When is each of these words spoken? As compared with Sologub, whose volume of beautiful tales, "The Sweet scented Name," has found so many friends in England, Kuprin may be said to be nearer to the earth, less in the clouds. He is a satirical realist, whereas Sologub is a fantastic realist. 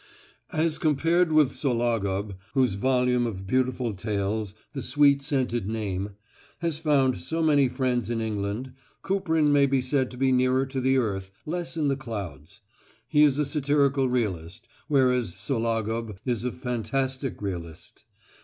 As 0.51 0.79
compared 0.79 1.31
with 1.31 1.51
Sologub, 1.53 2.35
whose 2.55 2.73
volume 2.73 3.27
of 3.27 3.45
beautiful 3.45 3.93
tales, 3.93 4.55
"The 4.73 4.81
Sweet 4.81 5.21
scented 5.21 5.67
Name," 5.69 6.15
has 6.57 6.79
found 6.79 7.17
so 7.17 7.43
many 7.43 7.67
friends 7.69 8.09
in 8.09 8.19
England, 8.19 8.73
Kuprin 9.03 9.51
may 9.53 9.67
be 9.67 9.79
said 9.79 10.09
to 10.09 10.17
be 10.17 10.31
nearer 10.31 10.65
to 10.65 10.81
the 10.81 10.97
earth, 10.97 11.29
less 11.45 11.77
in 11.77 11.87
the 11.87 11.95
clouds. 11.95 12.61
He 13.09 13.21
is 13.21 13.37
a 13.37 13.45
satirical 13.45 14.09
realist, 14.09 14.67
whereas 14.87 15.35
Sologub 15.35 16.17
is 16.25 16.45
a 16.45 16.51
fantastic 16.51 17.39
realist. 17.39 18.03